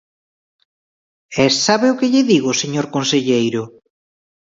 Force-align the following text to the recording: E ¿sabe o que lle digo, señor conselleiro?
E 1.43 1.45
¿sabe 1.65 1.87
o 1.93 1.97
que 1.99 2.11
lle 2.13 2.27
digo, 2.31 2.51
señor 2.61 2.85
conselleiro? 2.95 3.63